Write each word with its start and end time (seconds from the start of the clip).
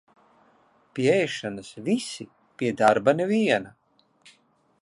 Pie 0.97 1.11
ēšanas 1.25 1.69
visi, 1.89 2.27
pie 2.61 2.75
darba 2.83 3.15
neviena. 3.21 3.75